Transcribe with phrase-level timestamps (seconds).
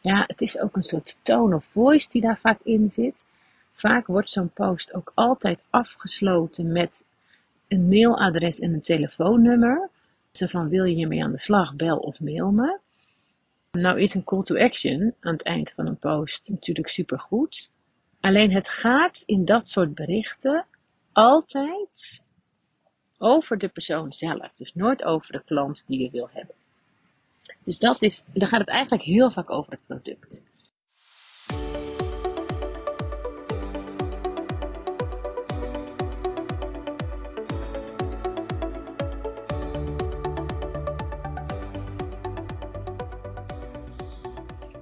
[0.00, 3.26] ja, het is ook een soort tone of voice die daar vaak in zit.
[3.72, 7.04] Vaak wordt zo'n post ook altijd afgesloten met
[7.68, 9.88] een mailadres en een telefoonnummer.
[10.32, 12.78] Zo van wil je hiermee aan de slag, bel of mail me.
[13.70, 17.70] Nou is een call to action aan het eind van een post natuurlijk supergoed.
[18.20, 20.66] Alleen het gaat in dat soort berichten
[21.12, 22.22] altijd
[23.18, 24.52] over de persoon zelf.
[24.52, 26.54] Dus nooit over de klant die je wil hebben.
[27.64, 30.46] Dus dat is, dan gaat het eigenlijk heel vaak over het product.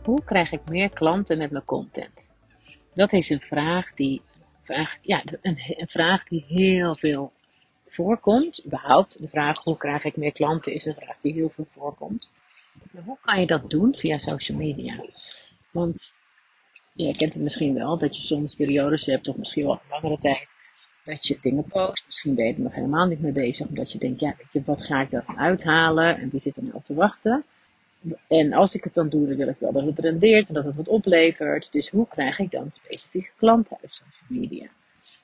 [0.03, 2.33] Hoe krijg ik meer klanten met mijn content?
[2.95, 4.23] Dat is een vraag die,
[4.63, 7.33] vraag, ja, een, een vraag die heel veel
[7.87, 8.65] voorkomt.
[8.67, 12.33] Überhaupt de vraag hoe krijg ik meer klanten is een vraag die heel veel voorkomt.
[13.05, 15.05] Hoe kan je dat doen via social media?
[15.71, 16.15] Want
[16.93, 20.17] je kent het misschien wel dat je soms periodes hebt, of misschien wel een langere
[20.17, 20.55] tijd,
[21.05, 22.03] dat je dingen post.
[22.07, 25.01] Misschien ben je er nog helemaal niet mee bezig, omdat je denkt, ja, wat ga
[25.01, 27.45] ik daar uithalen en wie zit er nou op te wachten?
[28.29, 30.65] En als ik het dan doe, dan wil ik wel dat het rendeert en dat
[30.65, 31.73] het wat oplevert.
[31.73, 34.67] Dus hoe krijg ik dan specifieke klanten uit social media?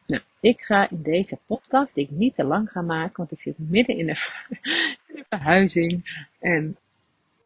[0.07, 3.41] Nou, ik ga in deze podcast, die ik niet te lang ga maken, want ik
[3.41, 4.47] zit midden in de,
[5.09, 6.27] in de verhuizing.
[6.39, 6.77] En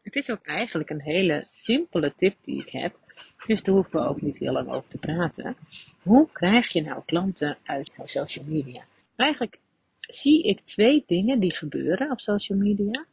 [0.03, 2.99] het is ook eigenlijk een hele simpele tip die ik heb.
[3.45, 5.55] Dus daar hoeven we ook niet heel lang over te praten.
[6.01, 8.83] Hoe krijg je nou klanten uit jouw social media?
[9.15, 9.57] Eigenlijk
[9.99, 13.05] zie ik twee dingen die gebeuren op social media.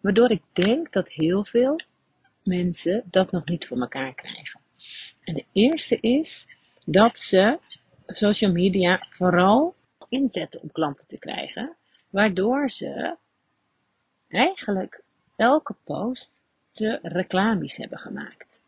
[0.00, 1.80] Waardoor ik denk dat heel veel
[2.42, 4.60] mensen dat nog niet voor elkaar krijgen.
[5.24, 6.46] En de eerste is
[6.86, 7.58] dat ze
[8.06, 9.74] social media vooral
[10.08, 11.76] inzetten om klanten te krijgen.
[12.10, 13.16] Waardoor ze
[14.28, 15.02] eigenlijk
[15.36, 18.62] elke post te reclamies hebben gemaakt.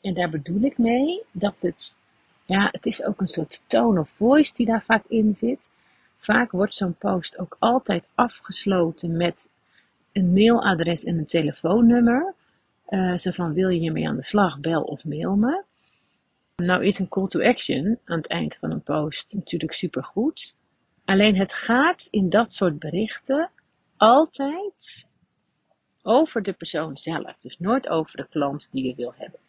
[0.00, 1.96] En daar bedoel ik mee dat het,
[2.44, 5.70] ja, het is ook een soort tone of voice die daar vaak in zit.
[6.16, 9.50] Vaak wordt zo'n post ook altijd afgesloten met
[10.12, 12.34] een mailadres en een telefoonnummer.
[12.88, 15.62] Uh, zo van wil je hiermee aan de slag, bel of mail me.
[16.62, 20.54] Nou is een call to action aan het eind van een post natuurlijk supergoed.
[21.04, 23.50] Alleen het gaat in dat soort berichten
[23.96, 25.06] altijd
[26.02, 27.36] over de persoon zelf.
[27.36, 29.40] Dus nooit over de klant die je wil hebben.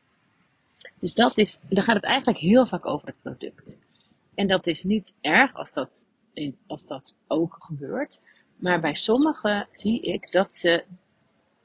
[0.99, 3.79] Dus dat is, dan gaat het eigenlijk heel vaak over het product.
[4.35, 6.05] En dat is niet erg als dat,
[6.67, 8.23] als dat ook gebeurt.
[8.55, 10.83] Maar bij sommigen zie ik dat ze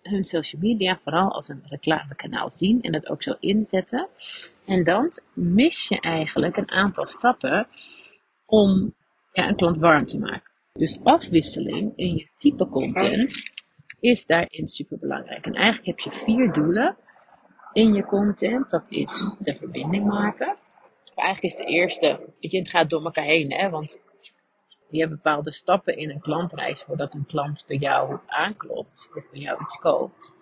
[0.03, 4.09] hun social media vooral als een reclamekanaal zien en dat ook zo inzetten.
[4.67, 7.67] En dan mis je eigenlijk een aantal stappen
[8.47, 8.95] om
[9.33, 10.51] ja, een klant warm te maken.
[10.73, 13.43] Dus afwisseling in je type content
[14.01, 15.47] is daarin super belangrijk.
[15.47, 16.97] En eigenlijk heb je vier doelen
[17.73, 18.71] in je content.
[18.71, 20.57] Dat is de verbinding maken.
[21.15, 24.01] Eigenlijk is de eerste, je, het gaat door elkaar heen, hè, want
[24.93, 29.41] je hebt bepaalde stappen in een klantreis voordat een klant bij jou aanklopt of bij
[29.41, 30.37] jou iets koopt.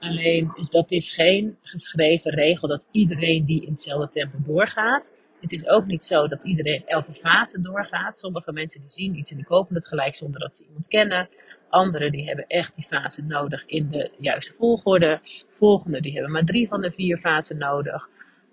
[0.00, 5.20] Alleen dat is geen geschreven regel dat iedereen die in hetzelfde tempo doorgaat.
[5.40, 8.18] Het is ook niet zo dat iedereen elke fase doorgaat.
[8.18, 11.28] Sommige mensen die zien iets en die kopen het gelijk zonder dat ze iemand kennen.
[11.68, 15.20] Anderen die hebben echt die fase nodig in de juiste volgorde.
[15.58, 18.08] Volgende die hebben maar drie van de vier fasen nodig.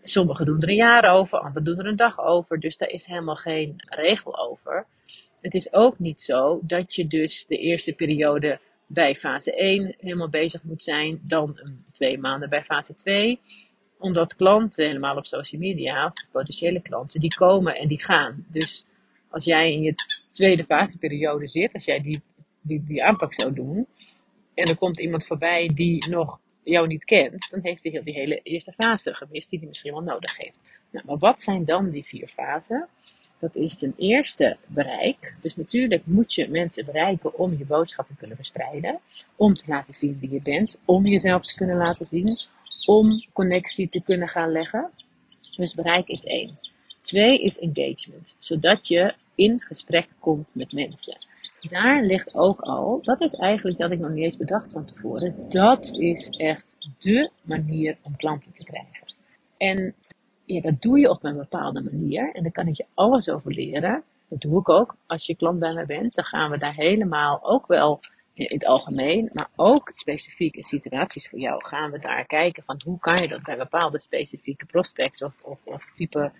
[0.09, 2.59] Sommigen doen er een jaar over, anderen doen er een dag over.
[2.59, 4.85] Dus daar is helemaal geen regel over.
[5.39, 10.29] Het is ook niet zo dat je dus de eerste periode bij fase 1 helemaal
[10.29, 11.59] bezig moet zijn, dan
[11.91, 13.39] twee maanden bij fase 2
[13.99, 18.45] omdat klanten, helemaal op social media, potentiële klanten, die komen en die gaan.
[18.47, 18.85] Dus
[19.29, 19.95] als jij in je
[20.31, 22.21] tweede faseperiode zit, als jij die,
[22.61, 23.87] die, die aanpak zou doen,
[24.53, 28.39] en er komt iemand voorbij die nog jou niet kent, dan heeft hij die hele
[28.43, 30.57] eerste fase gemist die hij misschien wel nodig heeft.
[30.89, 32.87] Nou, maar wat zijn dan die vier fasen?
[33.39, 35.35] Dat is ten eerste bereik.
[35.41, 38.99] Dus natuurlijk moet je mensen bereiken om je boodschap te kunnen verspreiden.
[39.35, 40.79] Om te laten zien wie je bent.
[40.85, 42.37] Om jezelf te kunnen laten zien.
[42.85, 44.91] Om connectie te kunnen gaan leggen.
[45.55, 46.51] Dus bereik is één.
[46.99, 48.35] Twee is engagement.
[48.39, 51.27] Zodat je in gesprek komt met mensen.
[51.69, 55.49] Daar ligt ook al, dat is eigenlijk dat ik nog niet eens bedacht van tevoren.
[55.49, 59.13] Dat is echt de manier om klanten te krijgen.
[59.57, 59.93] En
[60.45, 62.31] ja, dat doe je op een bepaalde manier.
[62.33, 64.03] En daar kan ik je alles over leren.
[64.27, 64.95] Dat doe ik ook.
[65.05, 67.99] Als je klant bij mij bent, dan gaan we daar helemaal ook wel
[68.33, 72.81] in het algemeen, maar ook specifiek in situaties voor jou, gaan we daar kijken van
[72.85, 76.31] hoe kan je dat bij bepaalde specifieke prospects of, of, of type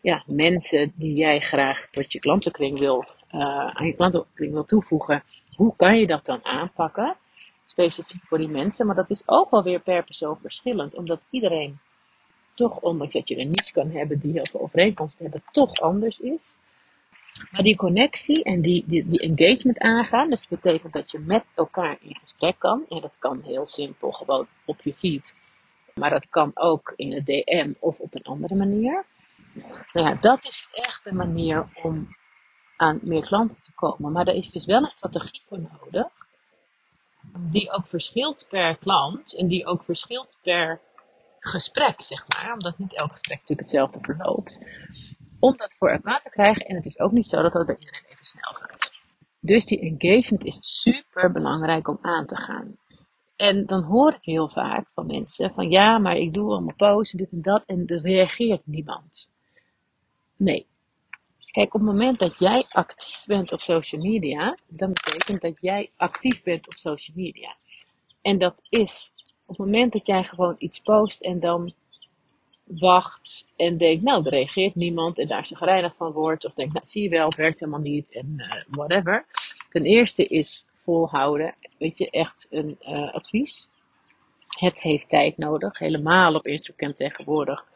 [0.00, 5.22] ja, mensen die jij graag tot je klantenkring wil, uh, aan je klantenkring wil toevoegen,
[5.56, 7.16] hoe kan je dat dan aanpakken?
[7.70, 11.78] specifiek voor die mensen, maar dat is ook wel weer per persoon verschillend, omdat iedereen
[12.54, 16.20] toch, ondanks dat je er niets kan hebben die heel veel overeenkomsten hebben, toch anders
[16.20, 16.58] is.
[17.50, 21.44] Maar die connectie en die, die, die engagement aangaan, dus dat betekent dat je met
[21.54, 22.84] elkaar in gesprek kan.
[22.88, 25.34] En dat kan heel simpel, gewoon op je feed.
[25.94, 29.04] Maar dat kan ook in een DM of op een andere manier.
[29.92, 32.16] Nou ja, dat is echt een manier om
[32.80, 34.12] aan meer klanten te komen.
[34.12, 36.06] Maar er is dus wel een strategie voor nodig.
[37.38, 40.80] Die ook verschilt per klant en die ook verschilt per
[41.38, 42.52] gesprek, zeg maar.
[42.52, 44.66] Omdat niet elk gesprek natuurlijk hetzelfde verloopt.
[45.38, 46.66] Om dat voor elkaar te krijgen.
[46.66, 48.92] En het is ook niet zo dat dat bij iedereen even snel gaat.
[49.40, 52.76] Dus die engagement is super belangrijk om aan te gaan.
[53.36, 57.12] En dan hoor ik heel vaak van mensen van ja, maar ik doe allemaal posts,
[57.12, 59.30] dit en dat, en er reageert niemand.
[60.36, 60.69] Nee.
[61.52, 65.88] Kijk, op het moment dat jij actief bent op social media, dan betekent dat jij
[65.96, 67.56] actief bent op social media.
[68.22, 69.12] En dat is
[69.42, 71.74] op het moment dat jij gewoon iets post en dan
[72.64, 76.86] wacht en denkt, nou, er reageert niemand en daar gereinigd van wordt, of denkt, nou,
[76.86, 79.26] zie je wel, het werkt helemaal niet en uh, whatever.
[79.70, 83.68] Ten eerste is volhouden, weet je, echt een uh, advies.
[84.58, 87.66] Het heeft tijd nodig, helemaal op Instagram tegenwoordig,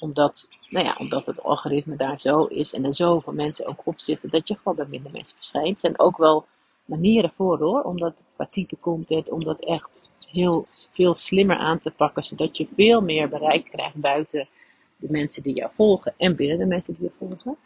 [0.00, 4.00] omdat, nou ja, omdat het algoritme daar zo is en er zoveel mensen ook op
[4.00, 5.74] zitten, dat je gewoon bij minder mensen verschijnt.
[5.74, 6.46] Er zijn ook wel
[6.84, 11.90] manieren voor hoor, omdat qua type content, om dat echt heel veel slimmer aan te
[11.90, 14.48] pakken, zodat je veel meer bereik krijgt buiten
[14.96, 17.56] de mensen die jou volgen en binnen de mensen die je volgen.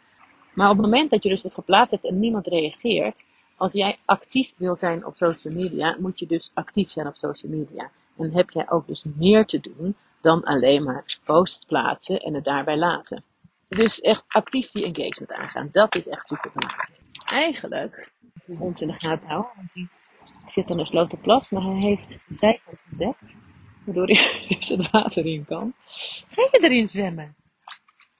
[0.53, 3.23] Maar op het moment dat je dus wat geplaatst hebt en niemand reageert,
[3.57, 7.51] als jij actief wil zijn op social media, moet je dus actief zijn op social
[7.51, 7.91] media.
[8.17, 12.43] En heb jij ook dus meer te doen dan alleen maar posts plaatsen en het
[12.43, 13.23] daarbij laten.
[13.67, 15.69] Dus echt actief die engagement aangaan.
[15.71, 16.99] Dat is echt super belangrijk.
[17.25, 18.11] Eigenlijk,
[18.45, 19.89] de hond in de gaten houden, want die
[20.45, 23.37] zit aan de plas, maar hij heeft zijkant ontdekt,
[23.85, 25.73] waardoor hij dus het water in kan.
[26.29, 27.35] Ga je erin zwemmen?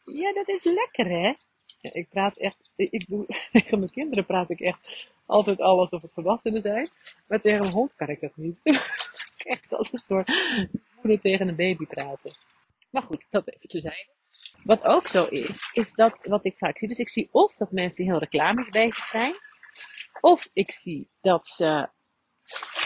[0.03, 1.33] Ja, dat is lekker hè?
[1.81, 6.13] Ik praat echt, ik doe, tegen mijn kinderen praat ik echt altijd al alsof het
[6.13, 6.87] volwassenen zijn.
[7.27, 8.59] Maar tegen een hond kan ik dat niet.
[9.37, 10.31] echt als een soort
[11.21, 12.35] tegen een baby praten.
[12.89, 14.09] Maar goed, dat even te zijn.
[14.63, 16.87] Wat ook zo is, is dat wat ik vaak zie.
[16.87, 19.33] Dus ik zie of dat mensen heel reclames bezig zijn.
[20.21, 21.89] Of ik zie dat ze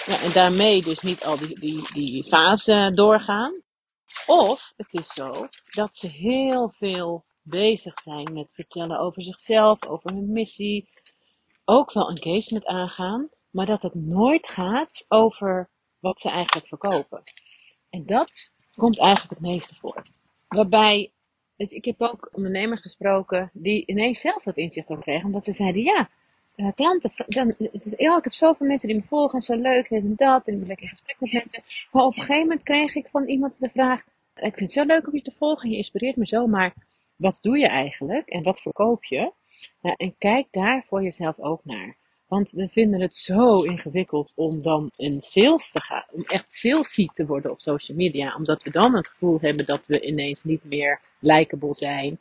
[0.06, 3.62] ja, en daarmee dus niet al die, die, die fase doorgaan.
[4.25, 5.30] Of het is zo
[5.63, 10.89] dat ze heel veel bezig zijn met vertellen over zichzelf, over hun missie.
[11.65, 15.69] Ook wel engagement aangaan, maar dat het nooit gaat over
[16.00, 17.24] wat ze eigenlijk verkopen.
[17.89, 20.01] En dat komt eigenlijk het meeste voor.
[20.47, 21.12] Waarbij,
[21.56, 25.51] dus ik heb ook ondernemers gesproken die ineens zelf dat inzicht ook kregen, omdat ze
[25.51, 26.09] zeiden, ja,
[26.56, 27.56] uh, klanten, dan,
[27.97, 30.68] ik heb zoveel mensen die me volgen en zo leuk en dat en ik ben
[30.68, 31.63] lekker in gesprek met mensen.
[31.91, 34.03] Maar op een gegeven moment kreeg ik van iemand de vraag,
[34.36, 36.74] ik vind het zo leuk om je te volgen, je inspireert me zo, maar
[37.15, 39.31] wat doe je eigenlijk en wat verkoop je?
[39.81, 41.95] en kijk daar voor jezelf ook naar.
[42.30, 47.08] Want we vinden het zo ingewikkeld om dan in sales te gaan, om echt salesy
[47.14, 50.64] te worden op social media, omdat we dan het gevoel hebben dat we ineens niet
[50.64, 52.20] meer likable zijn.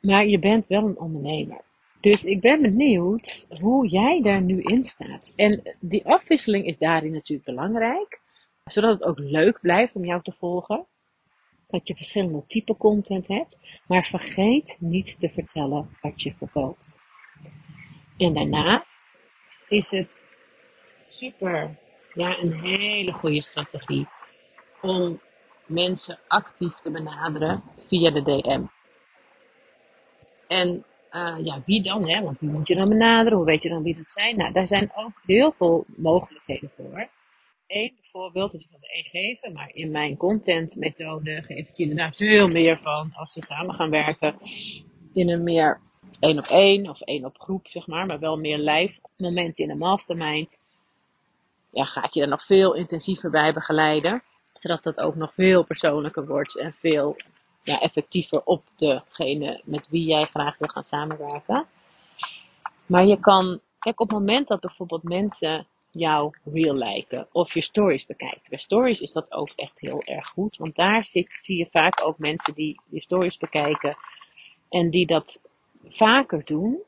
[0.00, 1.60] Maar je bent wel een ondernemer.
[2.00, 5.32] Dus ik ben benieuwd hoe jij daar nu in staat.
[5.36, 8.20] En die afwisseling is daarin natuurlijk belangrijk,
[8.64, 10.86] zodat het ook leuk blijft om jou te volgen.
[11.66, 17.00] Dat je verschillende type content hebt, maar vergeet niet te vertellen wat je verkoopt.
[18.16, 19.11] En daarnaast
[19.72, 20.28] is het
[21.02, 21.76] super,
[22.14, 24.06] ja, een hele goede strategie
[24.80, 25.20] om
[25.66, 28.62] mensen actief te benaderen via de DM.
[30.48, 32.08] En uh, ja, wie dan?
[32.08, 32.22] Hè?
[32.22, 33.38] Want wie moet je dan benaderen?
[33.38, 34.36] Hoe weet je dan wie dat zijn?
[34.36, 37.08] Nou, daar zijn ook heel veel mogelijkheden voor.
[37.66, 42.16] Eén bijvoorbeeld, ik kan er één geven, maar in mijn contentmethode geef ik je inderdaad
[42.16, 44.36] veel meer van als we samen gaan werken
[45.12, 45.80] in een meer
[46.20, 49.70] één op één of één op groep, zeg maar, maar wel meer live momenten in
[49.70, 50.58] een mastermind.
[51.70, 55.64] Ja, ga ik je er nog veel intensiever bij begeleiden, zodat dat ook nog veel
[55.64, 57.16] persoonlijker wordt en veel
[57.62, 61.66] ja, effectiever op degene met wie jij graag wil gaan samenwerken.
[62.86, 67.62] Maar je kan, kijk, op het moment dat bijvoorbeeld mensen jouw reel lijken of je
[67.62, 68.42] stories bekijken.
[68.48, 72.18] Bij stories is dat ook echt heel erg goed, want daar zie je vaak ook
[72.18, 73.96] mensen die je stories bekijken
[74.68, 75.40] en die dat
[75.88, 76.82] vaker doen.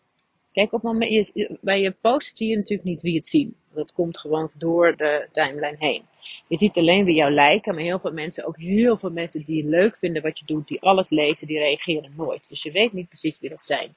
[0.52, 3.56] Kijk, op moment, bij je post zie je natuurlijk niet wie het zien.
[3.74, 6.02] Dat komt gewoon door de timeline heen.
[6.48, 9.64] Je ziet alleen wie jou lijken, maar heel veel mensen, ook heel veel mensen die
[9.64, 12.48] leuk vinden wat je doet, die alles lezen, die reageren nooit.
[12.48, 13.94] Dus je weet niet precies wie dat zijn.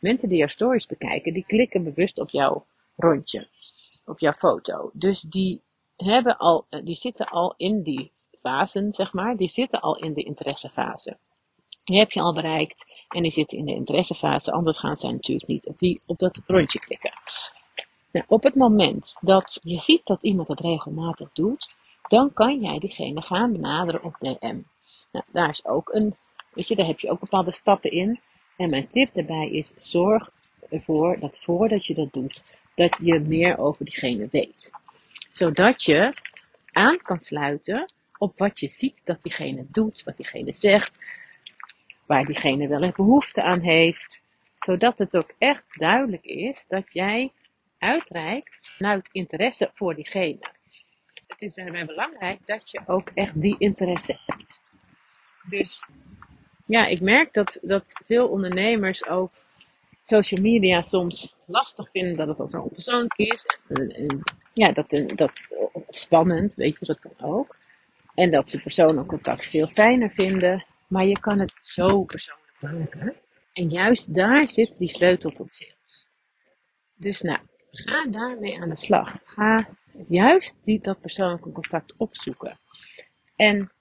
[0.00, 3.48] Mensen die jouw stories bekijken, die klikken bewust op jouw rondje,
[4.04, 4.90] op jouw foto.
[4.92, 5.60] Dus die
[5.96, 9.36] hebben al, eh, die zitten al in die fasen, zeg maar.
[9.36, 11.18] Die zitten al in de interessefase.
[11.86, 14.52] Die heb je al bereikt en die zitten in de interessefase.
[14.52, 17.12] Anders gaan zij natuurlijk niet op, die, op dat rondje klikken.
[18.10, 21.76] Nou, op het moment dat je ziet dat iemand dat regelmatig doet,
[22.08, 24.60] dan kan jij diegene gaan benaderen op DM.
[25.12, 26.16] Nou, daar is ook een,
[26.50, 28.20] weet je, daar heb je ook bepaalde stappen in.
[28.56, 30.30] En mijn tip daarbij is: zorg
[30.68, 34.70] ervoor dat voordat je dat doet, dat je meer over diegene weet.
[35.30, 36.12] Zodat je
[36.72, 40.98] aan kan sluiten op wat je ziet dat diegene doet, wat diegene zegt,
[42.06, 44.24] waar diegene wel een behoefte aan heeft.
[44.58, 47.32] Zodat het ook echt duidelijk is dat jij
[47.78, 50.38] uitreikt vanuit interesse voor diegene.
[51.26, 54.64] Het is daarbij belangrijk dat je ook echt die interesse hebt.
[55.48, 55.88] Dus
[56.66, 59.32] ja, ik merk dat, dat veel ondernemers ook
[60.02, 63.46] social media soms lastig vinden dat het al zo onpersoonlijk is.
[63.68, 64.22] En,
[64.52, 65.46] ja, dat, dat,
[65.88, 67.56] spannend, weet je, dat kan ook.
[68.14, 70.64] En dat ze persoonlijk contact veel fijner vinden.
[70.86, 73.14] Maar je kan het zo persoonlijk maken.
[73.52, 76.10] En juist daar zit die sleutel tot sales.
[76.94, 77.38] Dus nou,
[77.70, 79.18] ga daarmee aan de slag.
[79.24, 79.68] Ga
[80.02, 82.58] juist die, dat persoonlijke contact opzoeken.
[83.36, 83.72] En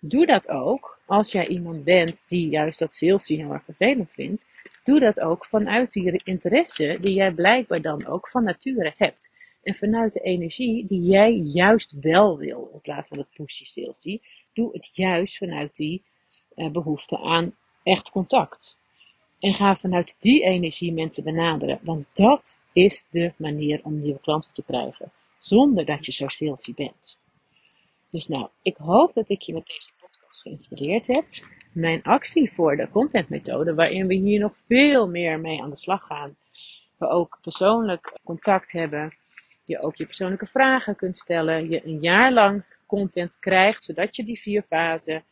[0.00, 4.48] doe dat ook als jij iemand bent die juist dat sales heel erg vervelend vindt.
[4.84, 9.30] Doe dat ook vanuit die interesse die jij blijkbaar dan ook van nature hebt.
[9.62, 14.20] En vanuit de energie die jij juist wel wil, in plaats van het pushy salesy.
[14.52, 16.04] Doe het juist vanuit die
[16.54, 18.78] behoefte aan echt contact.
[19.38, 21.78] En ga vanuit die energie mensen benaderen.
[21.82, 25.12] Want dat is de manier om nieuwe klanten te krijgen.
[25.38, 27.18] Zonder dat je zo salesy bent.
[28.10, 31.24] Dus nou, ik hoop dat ik je met deze podcast geïnspireerd heb.
[31.72, 36.06] Mijn actie voor de contentmethode, waarin we hier nog veel meer mee aan de slag
[36.06, 36.36] gaan.
[36.96, 39.14] We ook persoonlijk contact hebben.
[39.64, 41.70] Je ook je persoonlijke vragen kunt stellen.
[41.70, 45.24] Je een jaar lang content krijgt, zodat je die vier fasen.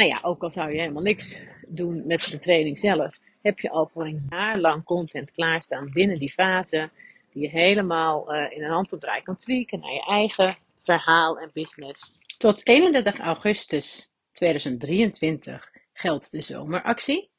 [0.00, 3.70] Nou ja, ook al zou je helemaal niks doen met de training zelf, heb je
[3.70, 6.90] al voor een jaar lang content klaarstaan binnen die fase.
[7.32, 12.18] Die je helemaal uh, in een handopdraai kan tweaken naar je eigen verhaal en business.
[12.38, 17.30] Tot 31 augustus 2023 geldt de zomeractie.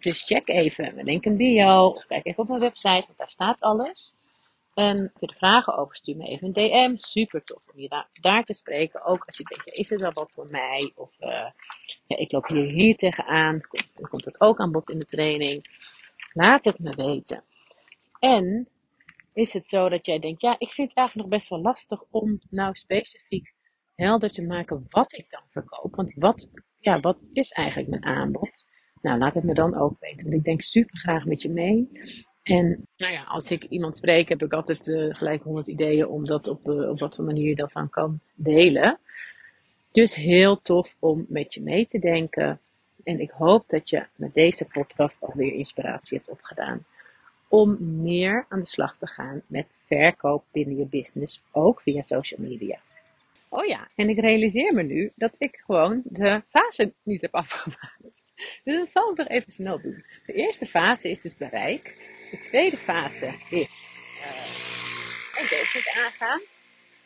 [0.00, 1.90] Dus check even mijn link in bio.
[2.08, 4.14] Kijk even op mijn website, want daar staat alles.
[4.74, 6.96] En je er vragen over, stuur me even een DM.
[6.96, 9.04] Super tof om je daar, te spreken.
[9.04, 10.92] Ook als je denkt, is het wel wat voor mij?
[10.94, 11.28] Of uh,
[12.06, 13.60] ja, ik loop hier, hier tegenaan.
[13.94, 15.64] Dan komt het ook aan bod in de training.
[16.32, 17.44] Laat het me weten.
[18.18, 18.68] En
[19.32, 22.02] is het zo dat jij denkt, ja, ik vind het eigenlijk nog best wel lastig
[22.10, 23.54] om nou specifiek
[23.94, 25.94] helder te maken wat ik dan verkoop.
[25.94, 26.50] Want wat,
[26.80, 28.66] ja, wat is eigenlijk mijn aanbod?
[29.02, 30.22] Nou, laat het me dan ook weten.
[30.22, 31.88] Want ik denk super graag met je mee.
[32.44, 36.26] En nou ja, als ik iemand spreek, heb ik altijd uh, gelijk honderd ideeën om
[36.26, 38.98] dat op, uh, op wat voor manier je dat dan kan delen.
[39.92, 42.60] Dus heel tof om met je mee te denken.
[43.04, 46.84] En ik hoop dat je met deze podcast alweer inspiratie hebt opgedaan.
[47.48, 52.40] Om meer aan de slag te gaan met verkoop binnen je business, ook via social
[52.40, 52.78] media.
[53.48, 58.03] Oh ja, en ik realiseer me nu dat ik gewoon de fase niet heb afgemaakt.
[58.64, 60.04] Dus dat zal ik nog even snel doen.
[60.26, 61.96] De eerste fase is dus bereik.
[62.30, 66.40] De tweede fase is uh, engagement aangaan.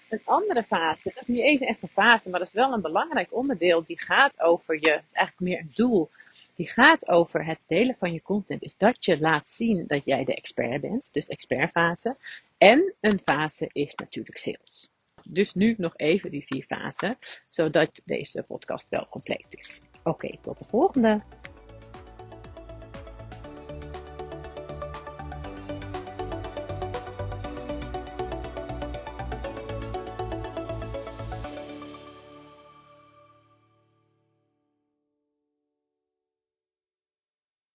[0.09, 2.81] Een andere fase, dat is niet eens echt een fase, maar dat is wel een
[2.81, 3.85] belangrijk onderdeel.
[3.85, 6.11] Die gaat over je, het is eigenlijk meer een doel.
[6.55, 8.63] Die gaat over het delen van je content.
[8.63, 11.09] Is dat je laat zien dat jij de expert bent.
[11.13, 12.17] Dus expertfase.
[12.59, 14.91] En een fase is natuurlijk sales.
[15.25, 17.19] Dus nu nog even die vier fasen,
[17.49, 19.81] zodat deze podcast wel compleet is.
[20.09, 21.21] Oké, tot de volgende.